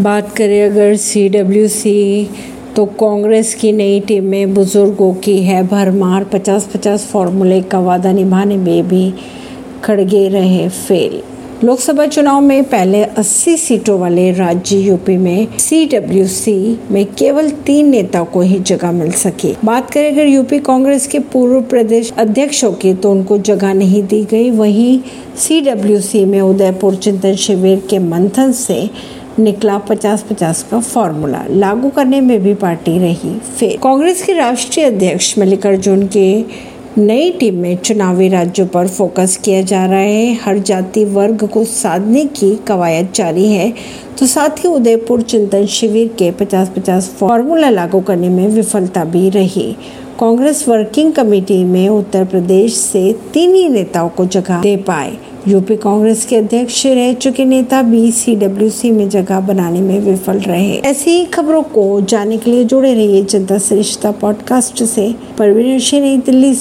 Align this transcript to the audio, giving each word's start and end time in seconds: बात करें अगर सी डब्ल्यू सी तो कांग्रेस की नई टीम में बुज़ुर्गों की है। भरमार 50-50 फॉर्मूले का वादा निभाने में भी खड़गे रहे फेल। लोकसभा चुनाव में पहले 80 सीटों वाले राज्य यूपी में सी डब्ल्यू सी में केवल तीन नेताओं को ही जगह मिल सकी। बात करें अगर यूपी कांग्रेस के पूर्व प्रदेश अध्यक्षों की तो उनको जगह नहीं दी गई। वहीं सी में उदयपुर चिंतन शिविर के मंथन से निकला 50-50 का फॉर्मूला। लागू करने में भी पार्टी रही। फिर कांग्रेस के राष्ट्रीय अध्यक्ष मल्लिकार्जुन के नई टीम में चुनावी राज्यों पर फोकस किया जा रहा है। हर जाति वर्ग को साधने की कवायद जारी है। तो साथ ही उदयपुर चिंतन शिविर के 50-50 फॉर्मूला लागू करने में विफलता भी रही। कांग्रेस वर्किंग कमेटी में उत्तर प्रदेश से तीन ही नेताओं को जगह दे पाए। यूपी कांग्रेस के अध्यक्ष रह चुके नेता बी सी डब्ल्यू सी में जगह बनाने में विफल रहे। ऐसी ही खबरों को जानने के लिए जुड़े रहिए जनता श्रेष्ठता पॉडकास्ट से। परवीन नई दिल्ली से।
बात 0.00 0.32
करें 0.36 0.62
अगर 0.64 0.94
सी 0.96 1.28
डब्ल्यू 1.28 1.66
सी 1.68 2.28
तो 2.76 2.84
कांग्रेस 3.00 3.54
की 3.54 3.72
नई 3.72 3.98
टीम 4.00 4.24
में 4.24 4.54
बुज़ुर्गों 4.54 5.12
की 5.14 5.36
है। 5.42 5.62
भरमार 5.66 6.24
50-50 6.24 7.04
फॉर्मूले 7.06 7.60
का 7.62 7.80
वादा 7.80 8.12
निभाने 8.12 8.56
में 8.56 8.88
भी 8.88 9.12
खड़गे 9.84 10.28
रहे 10.28 10.68
फेल। 10.68 11.20
लोकसभा 11.64 12.06
चुनाव 12.06 12.40
में 12.40 12.62
पहले 12.64 13.02
80 13.04 13.56
सीटों 13.56 13.98
वाले 14.00 14.30
राज्य 14.32 14.76
यूपी 14.78 15.16
में 15.16 15.58
सी 15.58 15.84
डब्ल्यू 15.86 16.26
सी 16.26 16.78
में 16.90 17.04
केवल 17.14 17.50
तीन 17.66 17.88
नेताओं 17.88 18.24
को 18.24 18.40
ही 18.40 18.58
जगह 18.60 18.92
मिल 18.92 19.10
सकी। 19.18 19.54
बात 19.64 19.90
करें 19.90 20.10
अगर 20.12 20.26
यूपी 20.26 20.58
कांग्रेस 20.58 21.06
के 21.06 21.18
पूर्व 21.32 21.60
प्रदेश 21.62 22.12
अध्यक्षों 22.18 22.72
की 22.72 22.94
तो 22.94 23.10
उनको 23.10 23.38
जगह 23.38 23.74
नहीं 23.74 24.02
दी 24.02 24.24
गई। 24.24 24.50
वहीं 24.50 25.00
सी 25.38 26.24
में 26.24 26.40
उदयपुर 26.40 26.94
चिंतन 26.96 27.34
शिविर 27.36 27.82
के 27.90 27.98
मंथन 27.98 28.52
से 28.52 28.88
निकला 29.38 29.78
50-50 29.78 30.62
का 30.70 30.80
फॉर्मूला। 30.80 31.44
लागू 31.50 31.88
करने 31.88 32.20
में 32.20 32.42
भी 32.42 32.54
पार्टी 32.54 32.98
रही। 32.98 33.38
फिर 33.58 33.78
कांग्रेस 33.82 34.22
के 34.22 34.32
राष्ट्रीय 34.32 34.86
अध्यक्ष 34.86 35.38
मल्लिकार्जुन 35.38 36.06
के 36.06 36.44
नई 36.98 37.30
टीम 37.30 37.54
में 37.54 37.76
चुनावी 37.76 38.28
राज्यों 38.28 38.66
पर 38.66 38.88
फोकस 38.88 39.36
किया 39.44 39.62
जा 39.62 39.84
रहा 39.86 39.98
है। 39.98 40.34
हर 40.34 40.58
जाति 40.58 41.04
वर्ग 41.04 41.46
को 41.48 41.64
साधने 41.64 42.24
की 42.24 42.54
कवायद 42.56 43.08
जारी 43.14 43.52
है। 43.52 43.72
तो 44.18 44.26
साथ 44.26 44.50
ही 44.50 44.68
उदयपुर 44.68 45.22
चिंतन 45.22 45.66
शिविर 45.66 46.08
के 46.08 46.30
50-50 46.30 47.08
फॉर्मूला 47.10 47.70
लागू 47.70 48.00
करने 48.00 48.28
में 48.28 48.48
विफलता 48.48 49.04
भी 49.04 49.30
रही। 49.30 49.72
कांग्रेस 50.20 50.68
वर्किंग 50.68 51.12
कमेटी 51.12 51.64
में 51.64 51.88
उत्तर 51.88 52.24
प्रदेश 52.24 52.74
से 52.74 53.12
तीन 53.34 53.54
ही 53.54 53.68
नेताओं 53.68 54.08
को 54.08 54.26
जगह 54.26 54.60
दे 54.60 54.76
पाए। 54.76 55.12
यूपी 55.48 55.76
कांग्रेस 55.76 56.26
के 56.26 56.36
अध्यक्ष 56.36 56.86
रह 56.86 57.12
चुके 57.12 57.44
नेता 57.44 57.82
बी 57.82 58.10
सी 58.10 58.36
डब्ल्यू 58.36 58.70
सी 58.70 58.90
में 58.90 59.08
जगह 59.08 59.40
बनाने 59.40 59.80
में 59.80 60.00
विफल 60.00 60.38
रहे। 60.38 60.74
ऐसी 60.76 61.10
ही 61.10 61.24
खबरों 61.24 61.62
को 61.62 62.00
जानने 62.00 62.36
के 62.36 62.50
लिए 62.50 62.64
जुड़े 62.64 62.94
रहिए 62.94 63.24
जनता 63.24 63.58
श्रेष्ठता 63.58 64.10
पॉडकास्ट 64.10 64.84
से। 64.84 65.14
परवीन 65.38 65.80
नई 66.00 66.16
दिल्ली 66.16 66.54
से। 66.54 66.58